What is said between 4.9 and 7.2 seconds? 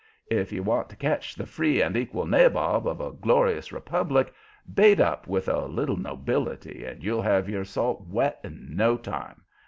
up with a little nobility and